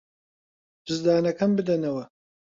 [0.87, 2.03] جزدانەکەم بدەنەوە.